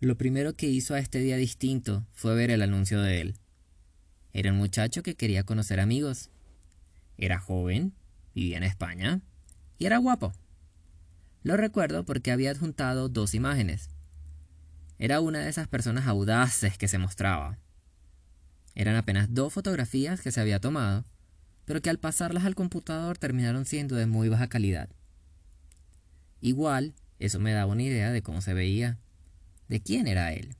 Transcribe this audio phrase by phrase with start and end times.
[0.00, 3.34] Lo primero que hizo a este día distinto fue ver el anuncio de él.
[4.32, 6.30] Era un muchacho que quería conocer amigos.
[7.16, 7.94] Era joven,
[8.34, 9.20] vivía en España
[9.78, 10.32] y era guapo.
[11.42, 13.88] Lo recuerdo porque había adjuntado dos imágenes.
[14.98, 17.58] Era una de esas personas audaces que se mostraba.
[18.74, 21.04] Eran apenas dos fotografías que se había tomado,
[21.64, 24.88] pero que al pasarlas al computador terminaron siendo de muy baja calidad.
[26.40, 28.98] Igual, eso me daba una idea de cómo se veía,
[29.68, 30.56] de quién era él.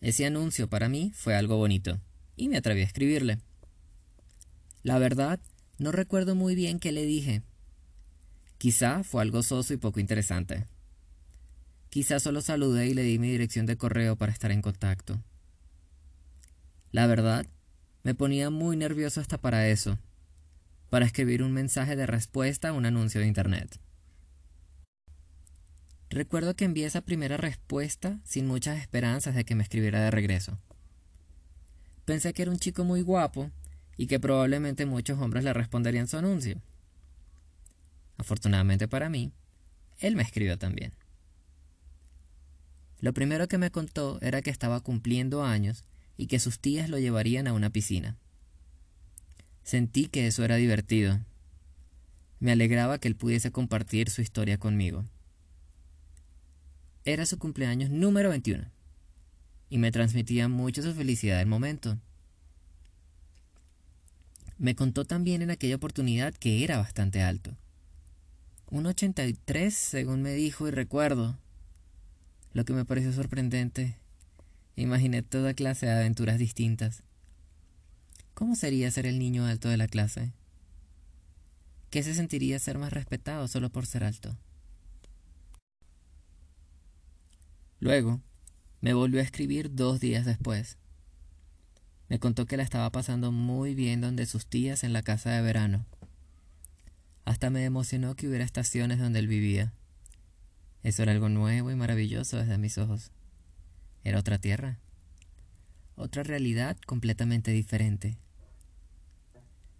[0.00, 2.00] Ese anuncio para mí fue algo bonito,
[2.36, 3.38] y me atreví a escribirle.
[4.82, 5.40] La verdad,
[5.78, 7.42] no recuerdo muy bien qué le dije.
[8.56, 10.66] Quizá fue algo soso y poco interesante.
[11.90, 15.22] Quizá solo saludé y le di mi dirección de correo para estar en contacto.
[16.92, 17.46] La verdad,
[18.02, 19.98] me ponía muy nervioso hasta para eso,
[20.88, 23.80] para escribir un mensaje de respuesta a un anuncio de Internet.
[26.10, 30.58] Recuerdo que envié esa primera respuesta sin muchas esperanzas de que me escribiera de regreso.
[32.04, 33.52] Pensé que era un chico muy guapo
[33.96, 36.60] y que probablemente muchos hombres le responderían su anuncio.
[38.16, 39.30] Afortunadamente para mí,
[40.00, 40.92] él me escribió también.
[42.98, 45.84] Lo primero que me contó era que estaba cumpliendo años
[46.16, 48.16] y que sus tías lo llevarían a una piscina.
[49.62, 51.20] Sentí que eso era divertido.
[52.40, 55.04] Me alegraba que él pudiese compartir su historia conmigo.
[57.04, 58.64] Era su cumpleaños número 21
[59.68, 61.98] y me transmitía mucho su felicidad del momento.
[64.58, 67.56] Me contó también en aquella oportunidad que era bastante alto.
[68.70, 71.38] Un 83, según me dijo y recuerdo.
[72.52, 74.00] Lo que me pareció sorprendente
[74.80, 77.02] Imaginé toda clase de aventuras distintas.
[78.32, 80.32] ¿Cómo sería ser el niño alto de la clase?
[81.90, 84.38] ¿Qué se sentiría ser más respetado solo por ser alto?
[87.80, 88.20] Luego,
[88.82, 90.78] me volvió a escribir dos días después.
[92.08, 95.40] Me contó que la estaba pasando muy bien donde sus tías en la casa de
[95.40, 95.86] verano.
[97.24, 99.72] Hasta me emocionó que hubiera estaciones donde él vivía.
[100.82, 103.12] Eso era algo nuevo y maravilloso desde mis ojos.
[104.04, 104.78] Era otra tierra,
[105.96, 108.18] otra realidad completamente diferente.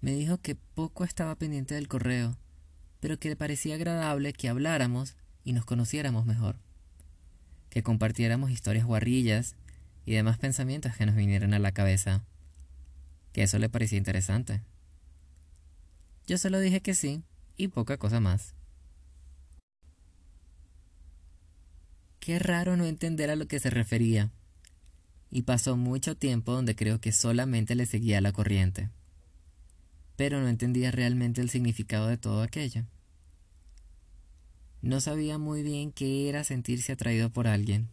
[0.00, 2.36] Me dijo que poco estaba pendiente del correo,
[3.00, 6.56] pero que le parecía agradable que habláramos y nos conociéramos mejor,
[7.72, 9.56] que compartiéramos historias guarrillas
[10.04, 12.22] y demás pensamientos que nos vinieran a la cabeza,
[13.32, 14.60] que eso le parecía interesante.
[16.26, 17.22] Yo solo dije que sí
[17.56, 18.54] y poca cosa más.
[22.20, 24.30] Qué raro no entender a lo que se refería.
[25.30, 28.90] Y pasó mucho tiempo donde creo que solamente le seguía la corriente.
[30.16, 32.84] Pero no entendía realmente el significado de todo aquello.
[34.82, 37.88] No sabía muy bien qué era sentirse atraído por alguien.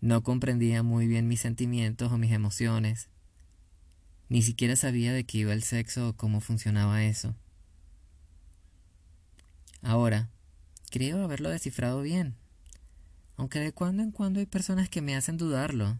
[0.00, 3.08] No comprendía muy bien mis sentimientos o mis emociones.
[4.28, 7.34] Ni siquiera sabía de qué iba el sexo o cómo funcionaba eso.
[9.82, 10.30] Ahora,
[10.90, 12.36] creo haberlo descifrado bien
[13.36, 15.98] aunque de cuando en cuando hay personas que me hacen dudarlo.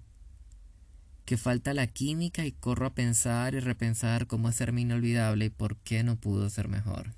[1.24, 5.76] Que falta la química y corro a pensar y repensar cómo hacerme inolvidable y por
[5.76, 7.14] qué no pudo ser mejor.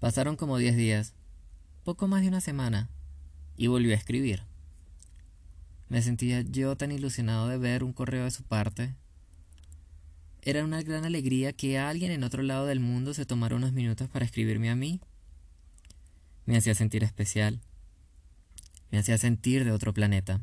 [0.00, 1.14] Pasaron como diez días,
[1.84, 2.90] poco más de una semana,
[3.56, 4.42] y volvió a escribir.
[5.88, 8.94] Me sentía yo tan ilusionado de ver un correo de su parte.
[10.42, 14.08] Era una gran alegría que alguien en otro lado del mundo se tomara unos minutos
[14.08, 15.00] para escribirme a mí
[16.50, 17.60] me hacía sentir especial.
[18.90, 20.40] Me hacía sentir de otro planeta.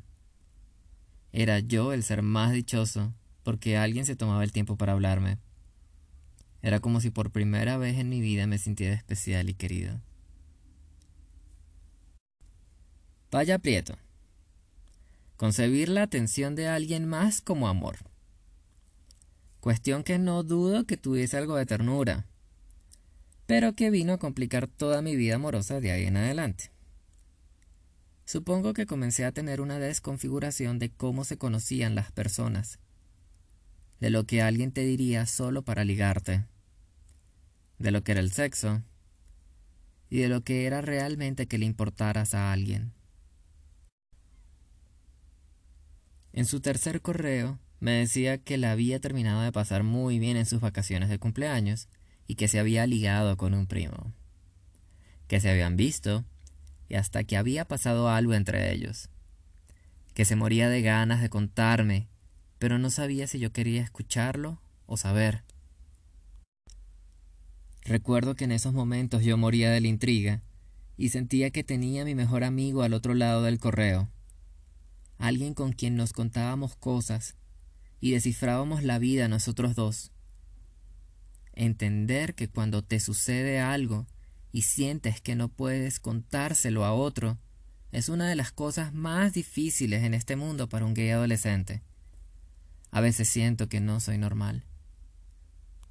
[1.33, 3.13] Era yo el ser más dichoso
[3.43, 5.37] porque alguien se tomaba el tiempo para hablarme.
[6.67, 10.01] Era como si por primera vez en mi vida me sintiera especial y querido.
[13.31, 13.97] Vaya Prieto.
[15.37, 17.99] Concebir la atención de alguien más como amor.
[19.61, 22.25] Cuestión que no dudo que tuviese algo de ternura,
[23.45, 26.71] pero que vino a complicar toda mi vida amorosa de ahí en adelante.
[28.25, 32.79] Supongo que comencé a tener una desconfiguración de cómo se conocían las personas,
[34.01, 36.43] de lo que alguien te diría solo para ligarte,
[37.77, 38.83] de lo que era el sexo,
[40.09, 42.93] y de lo que era realmente que le importaras a alguien.
[46.33, 50.45] En su tercer correo me decía que la había terminado de pasar muy bien en
[50.45, 51.87] sus vacaciones de cumpleaños
[52.27, 54.13] y que se había ligado con un primo,
[55.27, 56.25] que se habían visto
[56.89, 59.09] y hasta que había pasado algo entre ellos,
[60.13, 62.07] que se moría de ganas de contarme,
[62.59, 65.46] pero no sabía si yo quería escucharlo o saber.
[67.87, 70.41] Recuerdo que en esos momentos yo moría de la intriga
[70.97, 74.09] y sentía que tenía a mi mejor amigo al otro lado del correo.
[75.17, 77.35] Alguien con quien nos contábamos cosas
[78.01, 80.11] y descifrábamos la vida nosotros dos.
[81.53, 84.05] Entender que cuando te sucede algo
[84.51, 87.37] y sientes que no puedes contárselo a otro,
[87.93, 91.83] es una de las cosas más difíciles en este mundo para un gay adolescente.
[92.91, 94.65] A veces siento que no soy normal.